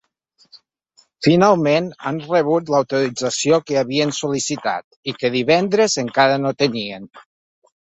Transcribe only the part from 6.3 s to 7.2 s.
no tenien.